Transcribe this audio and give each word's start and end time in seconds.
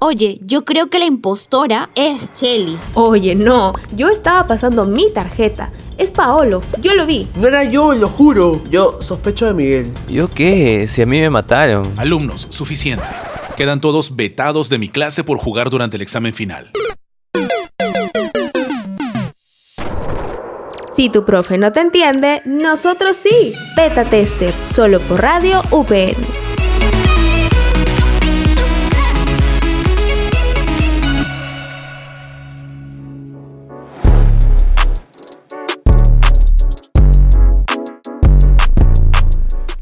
Oye, 0.00 0.38
yo 0.42 0.64
creo 0.64 0.88
que 0.90 0.98
la 1.00 1.06
impostora 1.06 1.90
es 1.94 2.32
Shelly. 2.32 2.78
Oye, 2.94 3.34
no, 3.34 3.74
yo 3.96 4.08
estaba 4.08 4.46
pasando 4.46 4.84
mi 4.84 5.12
tarjeta. 5.12 5.72
Es 5.98 6.12
Paolo, 6.12 6.62
yo 6.80 6.94
lo 6.94 7.04
vi. 7.04 7.26
No 7.36 7.48
era 7.48 7.64
yo, 7.64 7.92
lo 7.92 8.08
juro. 8.08 8.62
Yo 8.70 9.02
sospecho 9.02 9.46
de 9.46 9.54
Miguel. 9.54 9.92
¿Yo 10.08 10.28
qué? 10.28 10.86
Si 10.86 11.02
a 11.02 11.06
mí 11.06 11.20
me 11.20 11.30
mataron. 11.30 11.92
Alumnos, 11.96 12.46
suficiente. 12.50 13.04
Quedan 13.56 13.80
todos 13.80 14.14
vetados 14.14 14.68
de 14.68 14.78
mi 14.78 14.88
clase 14.88 15.24
por 15.24 15.38
jugar 15.38 15.68
durante 15.68 15.96
el 15.96 16.02
examen 16.02 16.32
final. 16.32 16.70
Si 20.98 21.08
tu 21.10 21.24
profe 21.24 21.58
no 21.58 21.70
te 21.70 21.78
entiende, 21.78 22.42
nosotros 22.44 23.14
sí. 23.14 23.54
Beta 23.76 24.04
Tester, 24.04 24.52
solo 24.52 24.98
por 24.98 25.22
Radio 25.22 25.62
UPN. 25.70 26.16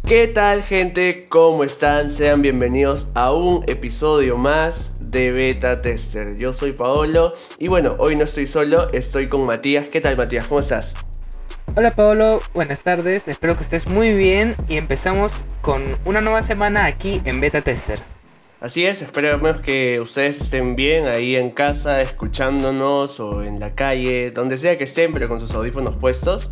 ¿Qué 0.07 0.27
tal 0.29 0.63
gente? 0.63 1.25
¿Cómo 1.31 1.65
están? 1.65 2.11
Sean 2.11 2.43
bienvenidos 2.43 3.07
a 3.15 3.33
un 3.33 3.65
episodio 3.67 4.37
más 4.37 4.93
de 5.01 5.33
Beta 5.33 5.81
Tester. 5.81 6.37
Yo 6.37 6.53
soy 6.53 6.73
Paolo 6.73 7.33
y 7.59 7.69
bueno, 7.69 7.97
hoy 7.99 8.17
no 8.17 8.25
estoy 8.25 8.47
solo, 8.47 8.91
estoy 8.93 9.31
con 9.31 9.47
Matías. 9.47 9.89
¿Qué 9.89 10.03
tal 10.03 10.19
Matías? 10.19 10.47
¿Cómo 10.47 10.61
estás? 10.61 11.06
Hola 11.79 11.91
Paolo, 11.91 12.41
buenas 12.55 12.83
tardes, 12.85 13.29
espero 13.29 13.55
que 13.55 13.63
estés 13.63 13.87
muy 13.87 14.15
bien 14.15 14.57
y 14.67 14.79
empezamos 14.79 15.45
con 15.61 15.83
una 16.07 16.23
nueva 16.23 16.41
semana 16.41 16.87
aquí 16.87 17.21
en 17.27 17.39
Beta 17.39 17.61
Tester. 17.61 18.01
Así 18.63 18.87
es, 18.87 19.03
esperemos 19.03 19.61
que 19.61 20.01
ustedes 20.01 20.41
estén 20.41 20.75
bien 20.75 21.07
ahí 21.07 21.37
en 21.37 21.51
casa, 21.51 22.01
escuchándonos 22.01 23.21
o 23.21 23.43
en 23.43 23.61
la 23.61 23.75
calle, 23.75 24.31
donde 24.31 24.57
sea 24.57 24.77
que 24.77 24.85
estén, 24.85 25.13
pero 25.13 25.29
con 25.29 25.39
sus 25.39 25.53
audífonos 25.53 25.97
puestos. 25.97 26.51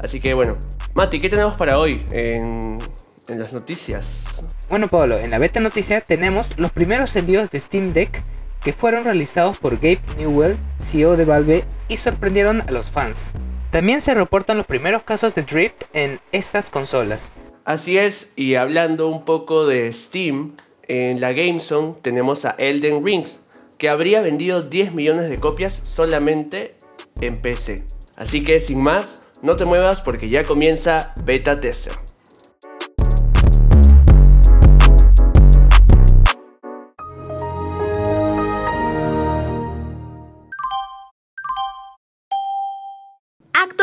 Así 0.00 0.20
que 0.20 0.34
bueno, 0.34 0.56
Mati, 0.94 1.20
¿qué 1.20 1.28
tenemos 1.28 1.56
para 1.56 1.76
hoy 1.76 2.06
en, 2.12 2.78
en 3.26 3.38
las 3.40 3.52
noticias? 3.52 4.40
Bueno 4.68 4.86
Pablo, 4.86 5.18
en 5.18 5.32
la 5.32 5.38
beta 5.38 5.58
noticia 5.58 6.00
tenemos 6.00 6.56
los 6.60 6.70
primeros 6.70 7.16
envíos 7.16 7.50
de 7.50 7.58
Steam 7.58 7.92
Deck 7.92 8.22
que 8.62 8.72
fueron 8.72 9.02
realizados 9.02 9.58
por 9.58 9.74
Gabe 9.78 9.98
Newell, 10.16 10.56
CEO 10.78 11.16
de 11.16 11.24
Valve, 11.24 11.64
y 11.88 11.96
sorprendieron 11.96 12.60
a 12.60 12.70
los 12.70 12.88
fans. 12.88 13.32
También 13.70 14.00
se 14.00 14.14
reportan 14.14 14.56
los 14.56 14.66
primeros 14.66 15.04
casos 15.04 15.34
de 15.36 15.42
drift 15.42 15.84
en 15.92 16.18
estas 16.32 16.70
consolas. 16.70 17.30
Así 17.64 17.98
es, 17.98 18.28
y 18.34 18.56
hablando 18.56 19.06
un 19.06 19.24
poco 19.24 19.64
de 19.64 19.92
Steam, 19.92 20.56
en 20.88 21.20
la 21.20 21.32
GameZone 21.32 21.94
tenemos 22.02 22.44
a 22.44 22.56
Elden 22.58 23.04
Rings, 23.04 23.40
que 23.78 23.88
habría 23.88 24.22
vendido 24.22 24.62
10 24.62 24.92
millones 24.92 25.30
de 25.30 25.38
copias 25.38 25.80
solamente 25.84 26.74
en 27.20 27.36
PC. 27.36 27.84
Así 28.16 28.42
que 28.42 28.58
sin 28.58 28.80
más, 28.80 29.22
no 29.40 29.54
te 29.54 29.64
muevas 29.64 30.02
porque 30.02 30.28
ya 30.28 30.42
comienza 30.42 31.14
Beta 31.22 31.60
Tester. 31.60 31.92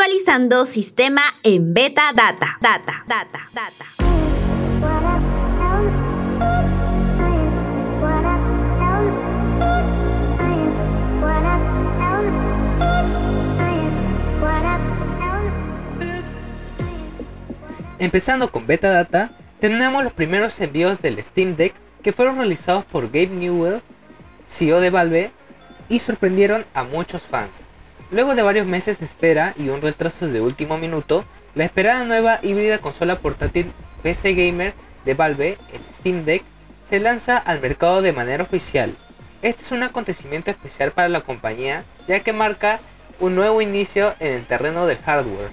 Actualizando 0.08 0.64
sistema 0.64 1.20
en 1.42 1.74
beta 1.74 2.14
data. 2.14 2.56
Data, 2.62 3.04
data, 3.06 3.50
data. 3.52 3.84
Empezando 17.98 18.50
con 18.50 18.66
Beta 18.66 18.88
Data, 18.88 19.32
tenemos 19.60 20.02
los 20.02 20.14
primeros 20.14 20.58
envíos 20.60 21.02
del 21.02 21.22
Steam 21.22 21.54
Deck 21.54 21.74
que 22.02 22.14
fueron 22.14 22.38
realizados 22.38 22.86
por 22.86 23.08
Gabe 23.08 23.26
Newell, 23.26 23.82
CEO 24.48 24.80
de 24.80 24.88
Valve, 24.88 25.32
y 25.90 25.98
sorprendieron 25.98 26.64
a 26.72 26.82
muchos 26.82 27.20
fans. 27.20 27.67
Luego 28.10 28.34
de 28.34 28.42
varios 28.42 28.66
meses 28.66 28.98
de 28.98 29.06
espera 29.06 29.54
y 29.58 29.68
un 29.68 29.82
retraso 29.82 30.28
de 30.28 30.40
último 30.40 30.78
minuto, 30.78 31.24
la 31.54 31.64
esperada 31.64 32.04
nueva 32.04 32.38
híbrida 32.42 32.78
consola 32.78 33.16
portátil 33.16 33.72
PC 34.02 34.34
Gamer 34.34 34.74
de 35.04 35.14
Valve, 35.14 35.58
el 35.72 35.80
Steam 35.94 36.24
Deck, 36.24 36.42
se 36.88 37.00
lanza 37.00 37.36
al 37.36 37.60
mercado 37.60 38.00
de 38.00 38.12
manera 38.12 38.42
oficial. 38.42 38.94
Este 39.42 39.62
es 39.62 39.72
un 39.72 39.82
acontecimiento 39.82 40.50
especial 40.50 40.92
para 40.92 41.08
la 41.08 41.20
compañía, 41.20 41.84
ya 42.06 42.20
que 42.20 42.32
marca 42.32 42.80
un 43.20 43.34
nuevo 43.34 43.60
inicio 43.60 44.14
en 44.20 44.32
el 44.32 44.46
terreno 44.46 44.86
del 44.86 44.98
hardware 44.98 45.50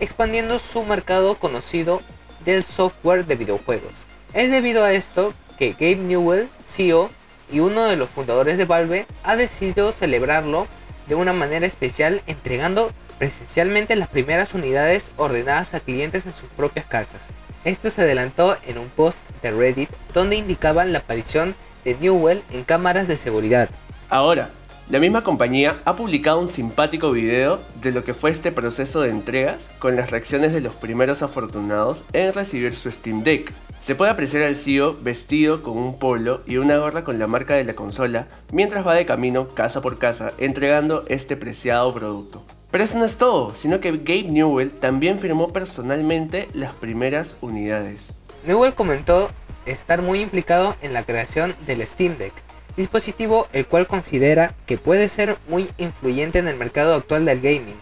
expandiendo 0.00 0.58
su 0.58 0.84
mercado 0.84 1.36
conocido 1.36 2.00
del 2.44 2.62
software 2.62 3.26
de 3.26 3.36
videojuegos. 3.36 4.06
Es 4.32 4.50
debido 4.50 4.84
a 4.84 4.92
esto 4.92 5.34
que 5.58 5.72
Gabe 5.72 5.96
Newell, 5.96 6.48
CEO 6.64 7.10
y 7.50 7.60
uno 7.60 7.84
de 7.84 7.96
los 7.96 8.08
fundadores 8.08 8.58
de 8.58 8.64
Valve, 8.64 9.06
ha 9.24 9.36
decidido 9.36 9.92
celebrarlo 9.92 10.66
de 11.08 11.14
una 11.14 11.32
manera 11.32 11.66
especial 11.66 12.22
entregando 12.26 12.92
presencialmente 13.18 13.96
las 13.96 14.08
primeras 14.08 14.54
unidades 14.54 15.10
ordenadas 15.16 15.74
a 15.74 15.80
clientes 15.80 16.26
en 16.26 16.32
sus 16.32 16.48
propias 16.50 16.86
casas. 16.86 17.22
Esto 17.64 17.90
se 17.90 18.02
adelantó 18.02 18.56
en 18.66 18.78
un 18.78 18.88
post 18.88 19.18
de 19.42 19.50
Reddit 19.50 19.90
donde 20.14 20.36
indicaban 20.36 20.92
la 20.92 21.00
aparición 21.00 21.54
de 21.84 21.96
Newell 21.96 22.42
en 22.52 22.64
cámaras 22.64 23.08
de 23.08 23.16
seguridad. 23.16 23.68
Ahora, 24.08 24.50
la 24.90 25.00
misma 25.00 25.22
compañía 25.22 25.82
ha 25.84 25.96
publicado 25.96 26.40
un 26.40 26.48
simpático 26.48 27.12
video 27.12 27.60
de 27.82 27.92
lo 27.92 28.04
que 28.04 28.14
fue 28.14 28.30
este 28.30 28.52
proceso 28.52 29.02
de 29.02 29.10
entregas 29.10 29.68
con 29.78 29.96
las 29.96 30.10
reacciones 30.10 30.54
de 30.54 30.62
los 30.62 30.74
primeros 30.74 31.22
afortunados 31.22 32.04
en 32.14 32.32
recibir 32.32 32.74
su 32.74 32.90
Steam 32.90 33.22
Deck. 33.22 33.52
Se 33.82 33.94
puede 33.94 34.10
apreciar 34.10 34.44
al 34.44 34.56
CEO 34.56 34.96
vestido 35.00 35.62
con 35.62 35.76
un 35.76 35.98
polo 35.98 36.40
y 36.46 36.56
una 36.56 36.78
gorra 36.78 37.04
con 37.04 37.18
la 37.18 37.26
marca 37.26 37.54
de 37.54 37.64
la 37.64 37.74
consola 37.74 38.28
mientras 38.50 38.86
va 38.86 38.94
de 38.94 39.04
camino 39.04 39.46
casa 39.48 39.82
por 39.82 39.98
casa 39.98 40.32
entregando 40.38 41.04
este 41.08 41.36
preciado 41.36 41.92
producto. 41.92 42.42
Pero 42.70 42.84
eso 42.84 42.98
no 42.98 43.04
es 43.04 43.18
todo, 43.18 43.54
sino 43.54 43.80
que 43.80 43.92
Gabe 43.92 44.30
Newell 44.30 44.72
también 44.72 45.18
firmó 45.18 45.48
personalmente 45.48 46.48
las 46.54 46.72
primeras 46.72 47.36
unidades. 47.42 48.14
Newell 48.46 48.74
comentó 48.74 49.28
estar 49.66 50.00
muy 50.00 50.20
implicado 50.20 50.76
en 50.80 50.94
la 50.94 51.04
creación 51.04 51.54
del 51.66 51.86
Steam 51.86 52.16
Deck, 52.16 52.32
dispositivo 52.78 53.48
el 53.52 53.66
cual 53.66 53.86
considera 53.86 54.54
que 54.64 54.78
puede 54.78 55.08
ser 55.08 55.36
muy 55.48 55.68
influyente 55.76 56.38
en 56.38 56.48
el 56.48 56.56
mercado 56.56 56.94
actual 56.94 57.26
del 57.26 57.42
gaming, 57.42 57.76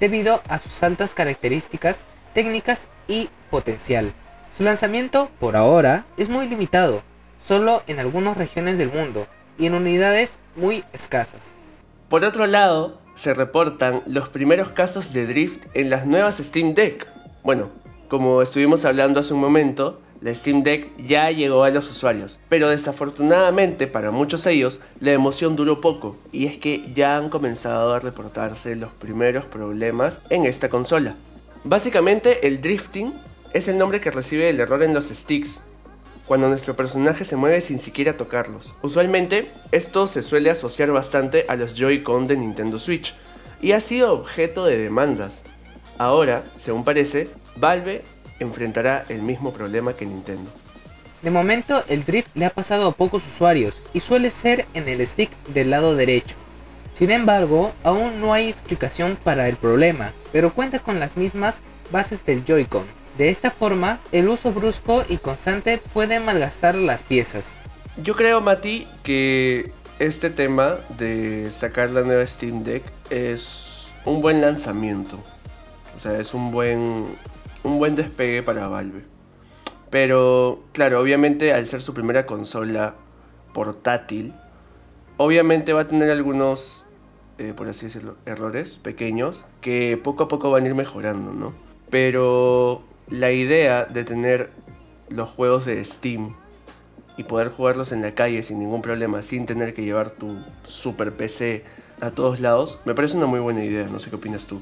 debido 0.00 0.42
a 0.48 0.58
sus 0.58 0.82
altas 0.82 1.14
características 1.14 2.04
técnicas 2.34 2.88
y 3.08 3.30
potencial. 3.50 4.12
Su 4.58 4.64
lanzamiento, 4.64 5.30
por 5.38 5.56
ahora, 5.56 6.04
es 6.16 6.28
muy 6.28 6.48
limitado, 6.48 7.02
solo 7.46 7.82
en 7.86 8.00
algunas 8.00 8.36
regiones 8.36 8.76
del 8.76 8.92
mundo 8.92 9.26
y 9.56 9.66
en 9.66 9.74
unidades 9.74 10.40
muy 10.56 10.84
escasas. 10.92 11.54
Por 12.08 12.24
otro 12.24 12.46
lado, 12.46 13.00
se 13.14 13.34
reportan 13.34 14.02
los 14.04 14.28
primeros 14.28 14.70
casos 14.70 15.12
de 15.12 15.26
drift 15.26 15.64
en 15.74 15.90
las 15.90 16.06
nuevas 16.06 16.38
Steam 16.38 16.74
Deck. 16.74 17.06
Bueno, 17.44 17.70
como 18.08 18.42
estuvimos 18.42 18.84
hablando 18.84 19.20
hace 19.20 19.32
un 19.32 19.40
momento, 19.40 20.00
la 20.24 20.34
Steam 20.34 20.62
Deck 20.62 20.88
ya 20.96 21.30
llegó 21.30 21.64
a 21.64 21.70
los 21.70 21.90
usuarios, 21.90 22.38
pero 22.48 22.70
desafortunadamente 22.70 23.86
para 23.86 24.10
muchos 24.10 24.42
de 24.44 24.52
ellos 24.52 24.80
la 24.98 25.12
emoción 25.12 25.54
duró 25.54 25.82
poco 25.82 26.16
y 26.32 26.46
es 26.46 26.56
que 26.56 26.82
ya 26.94 27.18
han 27.18 27.28
comenzado 27.28 27.92
a 27.92 28.00
reportarse 28.00 28.74
los 28.74 28.90
primeros 28.90 29.44
problemas 29.44 30.22
en 30.30 30.46
esta 30.46 30.70
consola. 30.70 31.14
Básicamente 31.62 32.48
el 32.48 32.62
drifting 32.62 33.12
es 33.52 33.68
el 33.68 33.76
nombre 33.76 34.00
que 34.00 34.10
recibe 34.10 34.48
el 34.48 34.60
error 34.60 34.82
en 34.82 34.94
los 34.94 35.10
sticks, 35.10 35.60
cuando 36.26 36.48
nuestro 36.48 36.74
personaje 36.74 37.26
se 37.26 37.36
mueve 37.36 37.60
sin 37.60 37.78
siquiera 37.78 38.16
tocarlos. 38.16 38.72
Usualmente 38.80 39.48
esto 39.72 40.06
se 40.06 40.22
suele 40.22 40.48
asociar 40.48 40.90
bastante 40.90 41.44
a 41.48 41.56
los 41.56 41.74
Joy-Con 41.74 42.28
de 42.28 42.38
Nintendo 42.38 42.78
Switch 42.78 43.14
y 43.60 43.72
ha 43.72 43.80
sido 43.80 44.14
objeto 44.14 44.64
de 44.64 44.78
demandas. 44.78 45.42
Ahora, 45.98 46.44
según 46.56 46.82
parece, 46.82 47.28
Valve 47.56 48.02
enfrentará 48.38 49.04
el 49.08 49.22
mismo 49.22 49.52
problema 49.52 49.94
que 49.94 50.06
Nintendo. 50.06 50.50
De 51.22 51.30
momento 51.30 51.82
el 51.88 52.04
drift 52.04 52.36
le 52.36 52.44
ha 52.44 52.50
pasado 52.50 52.88
a 52.88 52.92
pocos 52.92 53.26
usuarios 53.26 53.80
y 53.94 54.00
suele 54.00 54.30
ser 54.30 54.66
en 54.74 54.88
el 54.88 55.06
stick 55.06 55.30
del 55.48 55.70
lado 55.70 55.96
derecho. 55.96 56.34
Sin 56.92 57.10
embargo, 57.10 57.72
aún 57.82 58.20
no 58.20 58.34
hay 58.34 58.48
explicación 58.48 59.16
para 59.22 59.48
el 59.48 59.56
problema, 59.56 60.12
pero 60.32 60.52
cuenta 60.52 60.78
con 60.78 61.00
las 61.00 61.16
mismas 61.16 61.60
bases 61.90 62.24
del 62.24 62.44
Joy-Con. 62.44 62.84
De 63.18 63.30
esta 63.30 63.50
forma, 63.50 64.00
el 64.12 64.28
uso 64.28 64.52
brusco 64.52 65.04
y 65.08 65.16
constante 65.16 65.80
puede 65.92 66.20
malgastar 66.20 66.74
las 66.74 67.02
piezas. 67.02 67.54
Yo 67.96 68.16
creo, 68.16 68.40
Mati, 68.40 68.86
que 69.02 69.72
este 69.98 70.30
tema 70.30 70.78
de 70.98 71.50
sacar 71.52 71.90
la 71.90 72.02
nueva 72.02 72.26
Steam 72.26 72.64
Deck 72.64 72.82
es 73.10 73.88
un 74.04 74.20
buen 74.20 74.40
lanzamiento. 74.40 75.18
O 75.96 76.00
sea, 76.00 76.18
es 76.18 76.34
un 76.34 76.50
buen, 76.50 77.06
un 77.64 77.78
buen 77.78 77.96
despegue 77.96 78.42
para 78.42 78.68
Valve. 78.68 79.02
Pero 79.90 80.62
claro, 80.72 81.00
obviamente 81.00 81.52
al 81.52 81.66
ser 81.66 81.82
su 81.82 81.94
primera 81.94 82.26
consola 82.26 82.94
portátil, 83.52 84.32
obviamente 85.16 85.72
va 85.72 85.82
a 85.82 85.88
tener 85.88 86.10
algunos, 86.10 86.84
eh, 87.38 87.52
por 87.56 87.68
así 87.68 87.86
decirlo, 87.86 88.16
errores 88.26 88.78
pequeños 88.78 89.44
que 89.60 89.98
poco 90.02 90.24
a 90.24 90.28
poco 90.28 90.50
van 90.50 90.64
a 90.64 90.68
ir 90.68 90.74
mejorando, 90.74 91.32
¿no? 91.32 91.54
Pero 91.90 92.82
la 93.08 93.30
idea 93.32 93.84
de 93.84 94.04
tener 94.04 94.50
los 95.08 95.30
juegos 95.30 95.64
de 95.64 95.84
Steam 95.84 96.34
y 97.16 97.24
poder 97.24 97.48
jugarlos 97.48 97.92
en 97.92 98.02
la 98.02 98.14
calle 98.14 98.42
sin 98.42 98.58
ningún 98.58 98.82
problema, 98.82 99.22
sin 99.22 99.46
tener 99.46 99.74
que 99.74 99.84
llevar 99.84 100.10
tu 100.10 100.36
super 100.64 101.12
PC 101.12 101.64
a 102.00 102.10
todos 102.10 102.40
lados, 102.40 102.80
me 102.84 102.94
parece 102.94 103.16
una 103.16 103.26
muy 103.26 103.40
buena 103.40 103.64
idea. 103.64 103.86
No 103.86 104.00
sé 104.00 104.10
qué 104.10 104.16
opinas 104.16 104.46
tú. 104.46 104.60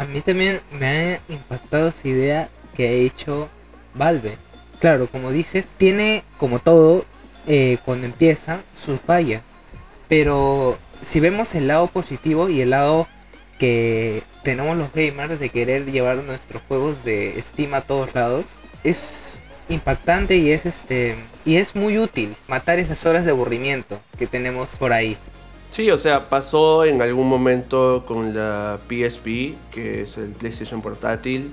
A 0.00 0.06
mí 0.06 0.22
también 0.22 0.62
me 0.72 0.86
ha 0.86 1.20
impactado 1.28 1.88
esa 1.88 2.08
idea 2.08 2.48
que 2.74 2.88
ha 2.88 2.90
hecho 2.90 3.50
Valve. 3.92 4.38
Claro, 4.78 5.08
como 5.08 5.30
dices, 5.30 5.74
tiene 5.76 6.24
como 6.38 6.58
todo, 6.58 7.04
eh, 7.46 7.76
cuando 7.84 8.06
empieza, 8.06 8.62
sus 8.74 8.98
fallas. 8.98 9.42
Pero 10.08 10.78
si 11.02 11.20
vemos 11.20 11.54
el 11.54 11.68
lado 11.68 11.86
positivo 11.86 12.48
y 12.48 12.62
el 12.62 12.70
lado 12.70 13.08
que 13.58 14.22
tenemos 14.42 14.74
los 14.78 14.90
gamers 14.90 15.38
de 15.38 15.50
querer 15.50 15.84
llevar 15.84 16.16
nuestros 16.24 16.62
juegos 16.66 17.04
de 17.04 17.34
Steam 17.38 17.74
a 17.74 17.82
todos 17.82 18.14
lados, 18.14 18.52
es 18.84 19.38
impactante 19.68 20.38
y 20.38 20.50
es 20.50 20.64
este 20.64 21.14
y 21.44 21.56
es 21.56 21.76
muy 21.76 21.98
útil 21.98 22.34
matar 22.48 22.78
esas 22.78 23.04
horas 23.04 23.26
de 23.26 23.32
aburrimiento 23.32 24.00
que 24.18 24.26
tenemos 24.26 24.78
por 24.78 24.94
ahí. 24.94 25.18
Sí, 25.70 25.88
o 25.92 25.96
sea, 25.96 26.28
pasó 26.28 26.84
en 26.84 27.00
algún 27.00 27.28
momento 27.28 28.04
con 28.06 28.34
la 28.34 28.78
PSP, 28.88 29.54
que 29.70 30.02
es 30.02 30.18
el 30.18 30.30
PlayStation 30.30 30.82
portátil. 30.82 31.52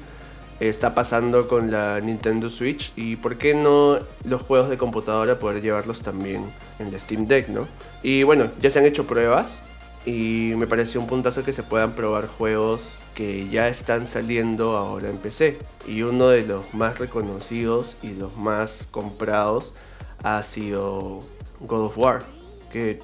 Está 0.60 0.96
pasando 0.96 1.48
con 1.48 1.70
la 1.70 2.02
Nintendo 2.02 2.50
Switch. 2.50 2.92
Y 2.96 3.18
por 3.18 3.38
qué 3.38 3.54
no 3.54 4.00
los 4.26 4.42
juegos 4.42 4.70
de 4.70 4.78
computadora 4.80 5.38
poder 5.38 5.62
llevarlos 5.62 6.02
también 6.02 6.44
en 6.80 6.92
la 6.92 6.98
Steam 6.98 7.28
Deck, 7.28 7.50
¿no? 7.50 7.68
Y 8.02 8.24
bueno, 8.24 8.50
ya 8.60 8.72
se 8.72 8.80
han 8.80 8.86
hecho 8.88 9.06
pruebas. 9.06 9.62
Y 10.04 10.54
me 10.58 10.66
pareció 10.66 11.00
un 11.00 11.06
puntazo 11.06 11.44
que 11.44 11.54
se 11.54 11.62
puedan 11.62 11.92
probar 11.92 12.28
juegos 12.28 13.04
que 13.14 13.48
ya 13.50 13.68
están 13.68 14.08
saliendo 14.08 14.78
ahora 14.78 15.10
en 15.10 15.18
PC. 15.18 15.60
Y 15.88 16.02
uno 16.02 16.30
de 16.30 16.42
los 16.42 16.74
más 16.74 16.98
reconocidos 16.98 17.98
y 18.02 18.16
los 18.16 18.36
más 18.36 18.88
comprados 18.90 19.76
ha 20.24 20.42
sido 20.42 21.22
God 21.60 21.86
of 21.86 21.98
War. 22.00 22.24
Que 22.72 23.00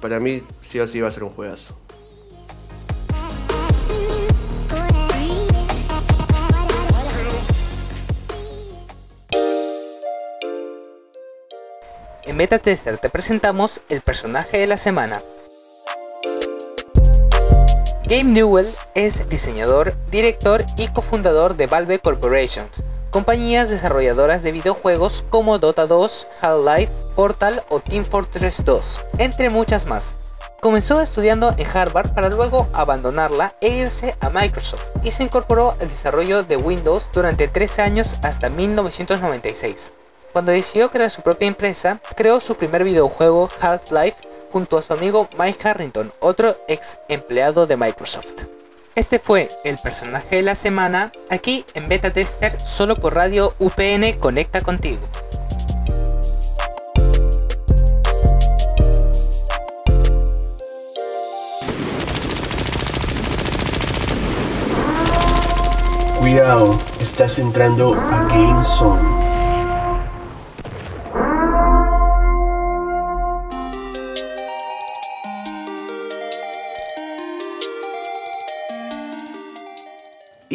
para 0.00 0.20
mí 0.20 0.42
sí 0.60 0.80
o 0.80 0.86
sí 0.86 1.00
va 1.00 1.08
a 1.08 1.10
ser 1.10 1.24
un 1.24 1.30
juegazo. 1.30 1.76
En 12.24 12.36
Beta 12.36 12.58
Tester 12.58 12.98
te 12.98 13.08
presentamos 13.08 13.80
el 13.88 14.00
personaje 14.00 14.58
de 14.58 14.66
la 14.66 14.76
semana. 14.76 15.22
Game 18.04 18.24
Newell 18.24 18.68
es 18.94 19.28
diseñador, 19.28 19.94
director 20.10 20.64
y 20.76 20.88
cofundador 20.88 21.56
de 21.56 21.66
Valve 21.66 21.98
Corporation, 21.98 22.66
compañías 23.16 23.70
desarrolladoras 23.70 24.42
de 24.42 24.52
videojuegos 24.52 25.24
como 25.30 25.58
Dota 25.58 25.86
2, 25.86 26.26
Half-Life, 26.42 26.92
Portal 27.14 27.62
o 27.70 27.80
Team 27.80 28.04
Fortress 28.04 28.62
2, 28.62 29.00
entre 29.16 29.48
muchas 29.48 29.86
más. 29.86 30.16
Comenzó 30.60 31.00
estudiando 31.00 31.54
en 31.56 31.66
Harvard 31.66 32.12
para 32.12 32.28
luego 32.28 32.66
abandonarla 32.74 33.54
e 33.62 33.70
irse 33.70 34.14
a 34.20 34.28
Microsoft 34.28 34.96
y 35.02 35.12
se 35.12 35.22
incorporó 35.22 35.74
al 35.80 35.88
desarrollo 35.88 36.42
de 36.42 36.58
Windows 36.58 37.08
durante 37.10 37.48
13 37.48 37.80
años 37.80 38.16
hasta 38.22 38.50
1996. 38.50 39.94
Cuando 40.34 40.52
decidió 40.52 40.90
crear 40.90 41.10
su 41.10 41.22
propia 41.22 41.48
empresa, 41.48 41.98
creó 42.16 42.38
su 42.38 42.54
primer 42.54 42.84
videojuego 42.84 43.48
Half-Life 43.62 44.18
junto 44.52 44.76
a 44.76 44.82
su 44.82 44.92
amigo 44.92 45.26
Mike 45.38 45.66
Harrington, 45.66 46.12
otro 46.20 46.54
ex 46.68 46.98
empleado 47.08 47.66
de 47.66 47.78
Microsoft. 47.78 48.44
Este 48.96 49.18
fue 49.18 49.50
el 49.62 49.76
personaje 49.76 50.36
de 50.36 50.42
la 50.42 50.54
semana 50.54 51.12
aquí 51.28 51.66
en 51.74 51.86
Beta 51.86 52.14
Tester 52.14 52.58
solo 52.58 52.96
por 52.96 53.14
radio 53.14 53.52
UPN 53.58 54.18
Conecta 54.18 54.62
contigo. 54.62 55.06
Cuidado, 66.18 66.80
estás 66.98 67.38
entrando 67.38 67.94
a 67.94 68.24
Game 68.30 68.64
Zone. 68.64 69.25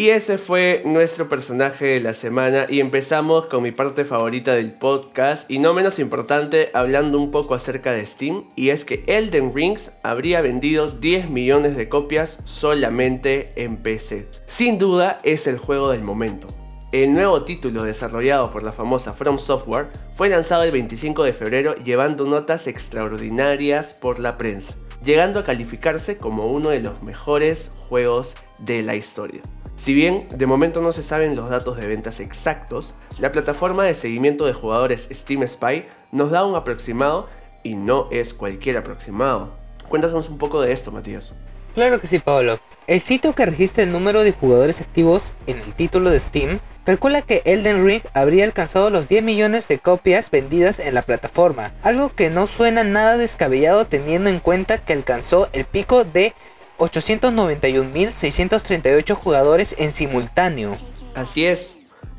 Y 0.02 0.10
ese 0.10 0.40
fue 0.40 0.82
nuestro 0.84 1.30
personaje 1.30 1.86
de 1.86 2.00
la 2.00 2.16
semana 2.16 2.66
y 2.68 2.80
empezamos 2.80 3.46
con 3.46 3.62
mi 3.62 3.72
parte 3.72 4.04
favorita 4.04 4.56
del 4.56 4.74
podcast 4.74 5.48
y 5.52 5.60
no 5.60 5.76
menos 5.76 6.00
importante 6.00 6.72
hablando 6.74 7.20
un 7.20 7.30
poco 7.30 7.54
acerca 7.54 7.92
de 7.92 8.04
Steam 8.08 8.46
y 8.56 8.70
es 8.70 8.84
que 8.84 9.04
Elden 9.06 9.54
Rings 9.54 9.92
habría 10.02 10.42
vendido 10.42 10.90
10 10.90 11.30
millones 11.30 11.78
de 11.78 11.88
copias 11.88 12.40
solamente 12.46 13.52
en 13.64 13.78
PC. 13.78 14.28
Sin 14.48 14.80
duda 14.80 15.20
es 15.22 15.46
el 15.46 15.60
juego 15.60 15.92
del 15.92 16.02
momento. 16.02 16.48
El 16.92 17.14
nuevo 17.14 17.44
título 17.44 17.84
desarrollado 17.84 18.50
por 18.50 18.64
la 18.64 18.72
famosa 18.72 19.14
From 19.14 19.38
Software 19.38 19.90
fue 20.16 20.30
lanzado 20.30 20.64
el 20.64 20.72
25 20.72 21.22
de 21.22 21.34
febrero 21.34 21.76
llevando 21.76 22.26
notas 22.26 22.66
extraordinarias 22.66 23.94
por 24.02 24.18
la 24.18 24.40
prensa, 24.40 24.74
llegando 25.04 25.40
a 25.40 25.46
calificarse 25.46 26.18
como 26.18 26.48
uno 26.48 26.70
de 26.70 26.80
los 26.80 27.04
mejores 27.04 27.70
juegos 27.88 28.34
de 28.58 28.82
la 28.82 28.96
historia. 28.96 29.44
Si 29.82 29.96
bien 29.96 30.28
de 30.30 30.46
momento 30.46 30.80
no 30.80 30.94
se 30.94 31.02
saben 31.02 31.36
los 31.36 31.50
datos 31.50 31.76
de 31.76 31.88
ventas 31.88 32.20
exactos, 32.20 32.94
la 33.18 33.32
plataforma 33.32 33.84
de 33.84 33.96
seguimiento 33.96 34.46
de 34.46 34.54
jugadores 34.54 35.08
Steam 35.12 35.48
Spy 35.48 35.88
nos 36.12 36.30
da 36.30 36.46
un 36.46 36.56
aproximado 36.56 37.28
y 37.64 37.74
no 37.74 38.08
es 38.12 38.36
cualquier 38.36 38.78
aproximado. 38.78 39.50
Cuéntanos 39.90 40.30
un 40.30 40.38
poco 40.38 40.62
de 40.62 40.72
esto, 40.72 40.92
Matías. 40.92 41.34
Claro 41.74 42.00
que 42.00 42.06
sí, 42.06 42.20
Pablo. 42.20 42.60
El 42.86 43.02
sitio 43.02 43.34
que 43.34 43.44
registra 43.44 43.84
el 43.84 43.92
número 43.92 44.24
de 44.24 44.34
jugadores 44.34 44.82
activos 44.82 45.34
en 45.48 45.58
el 45.58 45.74
título 45.74 46.12
de 46.12 46.20
Steam 46.20 46.60
calcula 46.84 47.24
que 47.24 47.42
Elden 47.46 47.84
Ring 47.84 48.04
habría 48.14 48.44
alcanzado 48.44 48.92
los 48.92 49.08
10 49.10 49.24
millones 49.24 49.68
de 49.68 49.80
copias 49.80 50.30
vendidas 50.30 50.78
en 50.78 50.94
la 50.94 51.02
plataforma, 51.02 51.72
algo 51.82 52.10
que 52.10 52.30
no 52.30 52.46
suena 52.46 52.84
nada 52.84 53.18
descabellado 53.18 53.86
teniendo 53.86 54.30
en 54.30 54.42
cuenta 54.42 54.80
que 54.80 54.94
alcanzó 54.94 55.50
el 55.54 55.66
pico 55.66 56.04
de 56.04 56.36
891.638 56.82 59.14
jugadores 59.14 59.76
en 59.78 59.94
simultáneo. 59.94 60.76
Así 61.14 61.46
es. 61.46 61.76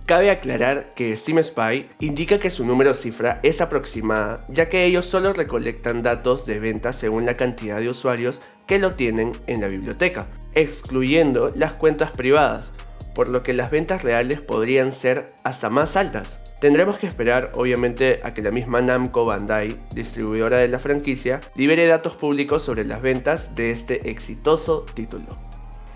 Cabe 0.06 0.30
aclarar 0.30 0.90
que 0.94 1.16
Steam 1.16 1.42
Spy 1.42 1.90
indica 2.00 2.38
que 2.38 2.50
su 2.50 2.64
número 2.64 2.94
cifra 2.94 3.40
es 3.42 3.60
aproximada, 3.60 4.46
ya 4.48 4.68
que 4.68 4.84
ellos 4.84 5.06
solo 5.06 5.32
recolectan 5.32 6.02
datos 6.02 6.46
de 6.46 6.60
ventas 6.60 6.94
según 6.96 7.26
la 7.26 7.36
cantidad 7.36 7.80
de 7.80 7.88
usuarios 7.88 8.40
que 8.66 8.78
lo 8.78 8.94
tienen 8.94 9.32
en 9.46 9.60
la 9.60 9.66
biblioteca, 9.68 10.28
excluyendo 10.54 11.52
las 11.54 11.74
cuentas 11.74 12.12
privadas, 12.12 12.72
por 13.14 13.28
lo 13.28 13.42
que 13.42 13.52
las 13.52 13.70
ventas 13.70 14.02
reales 14.02 14.40
podrían 14.40 14.92
ser 14.92 15.34
hasta 15.44 15.68
más 15.70 15.96
altas. 15.96 16.41
Tendremos 16.62 16.96
que 16.96 17.08
esperar, 17.08 17.50
obviamente, 17.56 18.20
a 18.22 18.34
que 18.34 18.40
la 18.40 18.52
misma 18.52 18.80
Namco 18.80 19.24
Bandai, 19.24 19.76
distribuidora 19.92 20.58
de 20.58 20.68
la 20.68 20.78
franquicia, 20.78 21.40
libere 21.56 21.88
datos 21.88 22.14
públicos 22.14 22.62
sobre 22.62 22.84
las 22.84 23.02
ventas 23.02 23.56
de 23.56 23.72
este 23.72 24.10
exitoso 24.10 24.86
título. 24.94 25.26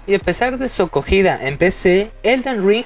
Y 0.09 0.17
a 0.17 0.19
pesar 0.19 0.59
de 0.59 0.69
su 0.69 0.83
acogida 0.83 1.39
en 1.47 1.57
PC, 1.57 2.11
Elden 2.25 2.67
Ring 2.67 2.85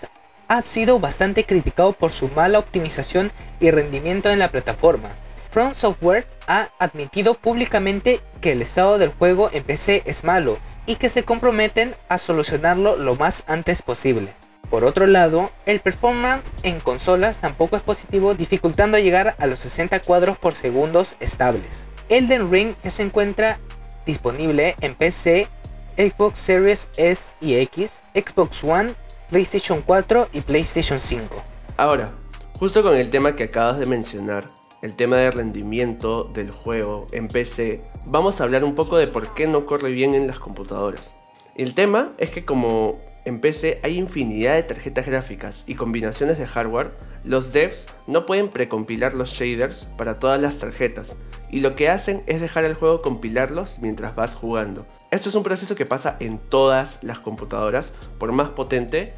ha 0.49 0.60
sido 0.60 0.99
bastante 0.99 1.44
criticado 1.44 1.94
por 1.94 2.12
su 2.12 2.28
mala 2.28 2.58
optimización 2.58 3.32
y 3.60 3.70
rendimiento 3.70 4.28
en 4.28 4.40
la 4.40 4.50
plataforma. 4.50 5.08
From 5.50 5.72
Software 5.72 6.26
ha 6.46 6.68
admitido 6.78 7.32
públicamente 7.32 8.20
que 8.42 8.52
el 8.52 8.60
estado 8.60 8.99
del 8.99 9.08
juego 9.08 9.49
en 9.54 9.64
PC 9.64 10.02
es 10.04 10.22
malo 10.22 10.58
y 10.84 10.96
que 10.96 11.08
se 11.08 11.22
comprometen 11.22 11.94
a 12.10 12.18
solucionarlo 12.18 12.96
lo 12.96 13.14
más 13.14 13.42
antes 13.46 13.80
posible. 13.80 14.34
Por 14.69 14.85
otro 14.85 15.07
lado, 15.07 15.50
el 15.67 15.81
performance 15.81 16.52
en 16.62 16.81
consolas 16.81 17.40
tampoco 17.40 17.76
es 17.76 17.83
positivo, 17.83 18.35
dificultando 18.35 18.99
llegar 18.99 19.35
a 19.38 19.47
los 19.47 19.61
60 19.61 20.00
cuadros 20.00 20.38
por 20.38 20.55
segundos 20.55 21.17
estables. 21.21 21.85
Elden 22.09 22.50
Ring 22.50 22.75
ya 22.83 22.90
se 22.90 23.02
encuentra 23.02 23.59
disponible 24.07 24.76
en 24.81 24.95
PC, 24.95 25.49
Xbox 25.97 26.38
Series 26.38 26.88
S 26.97 27.35
y 27.40 27.57
X, 27.57 28.00
Xbox 28.14 28.62
One, 28.64 28.95
PlayStation 29.29 29.83
4 29.83 30.29
y 30.33 30.40
PlayStation 30.40 30.99
5. 30.99 31.43
Ahora, 31.76 32.11
justo 32.59 32.83
con 32.83 32.97
el 32.97 33.11
tema 33.11 33.37
que 33.37 33.45
acabas 33.45 33.79
de 33.79 33.87
mencionar, 33.87 34.45
el 34.83 34.97
tema 34.97 35.17
de 35.17 35.31
rendimiento 35.31 36.25
del 36.25 36.50
juego 36.50 37.07
en 37.12 37.29
PC, 37.29 37.83
vamos 38.07 38.40
a 38.40 38.45
hablar 38.45 38.64
un 38.64 38.75
poco 38.75 38.97
de 38.97 39.07
por 39.07 39.35
qué 39.35 39.47
no 39.47 39.67
corre 39.67 39.90
bien 39.90 40.14
en 40.14 40.26
las 40.26 40.38
computadoras. 40.38 41.14
El 41.55 41.75
tema 41.75 42.12
es 42.19 42.31
que 42.31 42.45
como 42.45 42.99
en 43.25 43.41
PC 43.41 43.81
hay 43.83 43.99
infinidad 43.99 44.55
de 44.55 44.62
tarjetas 44.62 45.07
gráficas 45.07 45.65
y 45.67 45.75
combinaciones 45.75 46.39
de 46.39 46.47
hardware, 46.47 46.93
los 47.25 47.53
devs 47.53 47.87
no 48.07 48.27
pueden 48.27 48.49
precompilar 48.49 49.15
los 49.15 49.31
shaders 49.31 49.85
para 49.97 50.19
todas 50.19 50.41
las 50.41 50.59
tarjetas, 50.59 51.17
y 51.50 51.61
lo 51.61 51.77
que 51.77 51.89
hacen 51.89 52.23
es 52.27 52.41
dejar 52.41 52.65
al 52.65 52.75
juego 52.75 53.03
compilarlos 53.03 53.79
mientras 53.81 54.17
vas 54.17 54.35
jugando. 54.35 54.87
Esto 55.11 55.29
es 55.29 55.35
un 55.35 55.43
proceso 55.43 55.75
que 55.75 55.87
pasa 55.87 56.17
en 56.21 56.39
todas 56.39 56.99
las 57.03 57.19
computadoras, 57.19 57.93
por 58.19 58.33
más 58.33 58.50
potente 58.50 59.09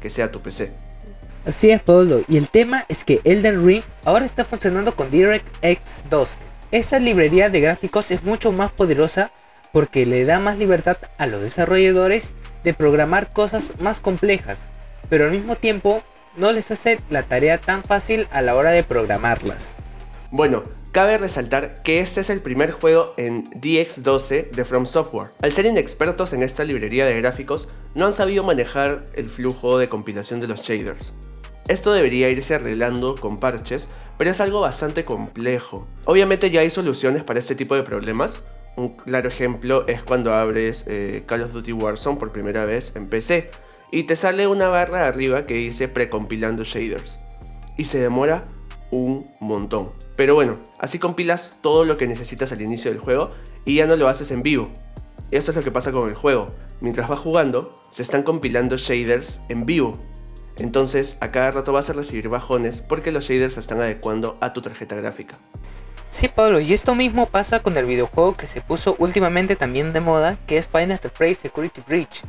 que 0.00 0.10
sea 0.10 0.32
tu 0.32 0.40
PC. 0.40 0.72
Así 1.44 1.70
es, 1.70 1.82
Pablo, 1.82 2.20
y 2.28 2.36
el 2.36 2.48
tema 2.48 2.84
es 2.88 3.02
que 3.02 3.20
Elden 3.24 3.66
Ring 3.66 3.82
ahora 4.04 4.26
está 4.26 4.44
funcionando 4.44 4.94
con 4.94 5.10
DirectX 5.10 6.02
2. 6.10 6.38
Esta 6.70 6.98
librería 6.98 7.50
de 7.50 7.60
gráficos 7.60 8.10
es 8.10 8.22
mucho 8.22 8.52
más 8.52 8.70
poderosa 8.72 9.32
porque 9.72 10.06
le 10.06 10.24
da 10.24 10.38
más 10.38 10.58
libertad 10.58 10.98
a 11.18 11.26
los 11.26 11.40
desarrolladores 11.40 12.32
de 12.64 12.74
programar 12.74 13.28
cosas 13.32 13.74
más 13.80 14.00
complejas, 14.00 14.58
pero 15.08 15.24
al 15.24 15.30
mismo 15.30 15.56
tiempo 15.56 16.02
no 16.36 16.52
les 16.52 16.70
hace 16.70 17.00
la 17.10 17.22
tarea 17.22 17.58
tan 17.58 17.82
fácil 17.82 18.26
a 18.30 18.42
la 18.42 18.54
hora 18.54 18.70
de 18.70 18.84
programarlas. 18.84 19.74
Bueno, 20.30 20.62
cabe 20.92 21.18
resaltar 21.18 21.82
que 21.82 21.98
este 21.98 22.20
es 22.20 22.30
el 22.30 22.40
primer 22.40 22.70
juego 22.70 23.14
en 23.16 23.44
DX12 23.50 24.50
de 24.50 24.64
From 24.64 24.86
Software. 24.86 25.32
Al 25.42 25.52
ser 25.52 25.66
inexpertos 25.66 26.32
en 26.32 26.44
esta 26.44 26.62
librería 26.62 27.04
de 27.04 27.20
gráficos, 27.20 27.68
no 27.96 28.06
han 28.06 28.12
sabido 28.12 28.44
manejar 28.44 29.04
el 29.14 29.28
flujo 29.28 29.78
de 29.78 29.88
compilación 29.88 30.38
de 30.38 30.46
los 30.46 30.62
shaders. 30.62 31.12
Esto 31.66 31.92
debería 31.92 32.30
irse 32.30 32.54
arreglando 32.54 33.16
con 33.16 33.38
parches, 33.38 33.88
pero 34.18 34.30
es 34.30 34.40
algo 34.40 34.60
bastante 34.60 35.04
complejo. 35.04 35.86
Obviamente 36.04 36.50
ya 36.50 36.60
hay 36.60 36.70
soluciones 36.70 37.24
para 37.24 37.38
este 37.38 37.54
tipo 37.54 37.74
de 37.74 37.82
problemas, 37.82 38.42
un 38.76 38.96
claro 38.96 39.28
ejemplo 39.28 39.86
es 39.86 40.02
cuando 40.02 40.32
abres 40.32 40.84
eh, 40.86 41.24
Call 41.26 41.42
of 41.42 41.52
Duty 41.52 41.72
Warzone 41.72 42.18
por 42.18 42.32
primera 42.32 42.64
vez 42.64 42.94
en 42.96 43.08
PC 43.08 43.50
y 43.90 44.04
te 44.04 44.16
sale 44.16 44.46
una 44.46 44.68
barra 44.68 45.06
arriba 45.06 45.46
que 45.46 45.54
dice 45.54 45.88
precompilando 45.88 46.64
shaders 46.64 47.18
y 47.76 47.84
se 47.84 47.98
demora 47.98 48.44
un 48.90 49.30
montón. 49.40 49.92
Pero 50.16 50.34
bueno, 50.34 50.58
así 50.78 50.98
compilas 50.98 51.58
todo 51.60 51.84
lo 51.84 51.96
que 51.96 52.06
necesitas 52.06 52.52
al 52.52 52.62
inicio 52.62 52.90
del 52.90 53.00
juego 53.00 53.32
y 53.64 53.76
ya 53.76 53.86
no 53.86 53.96
lo 53.96 54.08
haces 54.08 54.30
en 54.30 54.42
vivo. 54.42 54.70
Esto 55.30 55.50
es 55.50 55.56
lo 55.56 55.62
que 55.62 55.70
pasa 55.70 55.92
con 55.92 56.08
el 56.08 56.14
juego. 56.14 56.46
Mientras 56.80 57.08
vas 57.08 57.20
jugando, 57.20 57.74
se 57.92 58.02
están 58.02 58.22
compilando 58.22 58.76
shaders 58.76 59.40
en 59.48 59.66
vivo. 59.66 59.98
Entonces, 60.56 61.16
a 61.20 61.28
cada 61.28 61.52
rato 61.52 61.72
vas 61.72 61.88
a 61.88 61.94
recibir 61.94 62.28
bajones 62.28 62.80
porque 62.80 63.12
los 63.12 63.24
shaders 63.24 63.54
se 63.54 63.60
están 63.60 63.80
adecuando 63.80 64.36
a 64.40 64.52
tu 64.52 64.60
tarjeta 64.60 64.96
gráfica. 64.96 65.38
Sí, 66.10 66.26
Pablo, 66.26 66.58
y 66.58 66.72
esto 66.72 66.96
mismo 66.96 67.26
pasa 67.26 67.60
con 67.60 67.76
el 67.76 67.86
videojuego 67.86 68.34
que 68.34 68.48
se 68.48 68.60
puso 68.60 68.96
últimamente 68.98 69.54
también 69.54 69.92
de 69.92 70.00
moda, 70.00 70.36
que 70.48 70.58
es 70.58 70.66
Final 70.66 70.98
Fantasy 70.98 71.36
Security 71.36 71.80
Breach. 71.86 72.22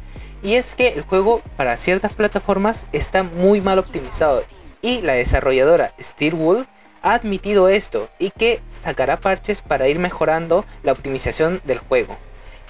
Y 0.43 0.53
es 0.53 0.75
que 0.75 0.89
el 0.89 1.01
juego 1.01 1.41
para 1.57 1.77
ciertas 1.77 2.13
plataformas 2.13 2.85
está 2.93 3.23
muy 3.23 3.59
mal 3.59 3.79
optimizado. 3.79 4.43
Y 4.83 5.01
la 5.01 5.13
desarrolladora 5.13 5.93
Steelwood 5.99 6.65
ha 7.01 7.15
admitido 7.15 7.69
esto 7.69 8.09
y 8.19 8.29
que 8.29 8.61
sacará 8.69 9.17
parches 9.17 9.63
para 9.63 9.87
ir 9.87 9.97
mejorando 9.97 10.63
la 10.83 10.91
optimización 10.91 11.59
del 11.63 11.79
juego. 11.79 12.17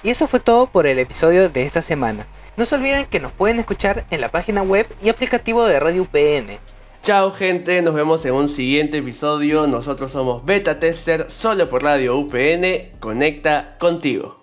Y 0.02 0.10
eso 0.10 0.26
fue 0.26 0.40
todo 0.40 0.66
por 0.66 0.86
el 0.86 0.98
episodio 0.98 1.50
de 1.50 1.62
esta 1.62 1.82
semana. 1.82 2.26
No 2.56 2.64
se 2.64 2.74
olviden 2.74 3.04
que 3.06 3.20
nos 3.20 3.32
pueden 3.32 3.60
escuchar 3.60 4.04
en 4.10 4.20
la 4.20 4.30
página 4.30 4.62
web 4.62 4.86
y 5.02 5.10
aplicativo 5.10 5.64
de 5.66 5.78
Radio 5.78 6.02
UPN. 6.02 6.58
Chao 7.02 7.32
gente, 7.32 7.82
nos 7.82 7.94
vemos 7.94 8.24
en 8.26 8.32
un 8.34 8.48
siguiente 8.48 8.98
episodio. 8.98 9.66
Nosotros 9.66 10.12
somos 10.12 10.44
Beta 10.44 10.78
Tester, 10.78 11.28
solo 11.32 11.68
por 11.68 11.82
Radio 11.82 12.16
UPN. 12.16 12.92
Conecta 13.00 13.76
contigo. 13.80 14.36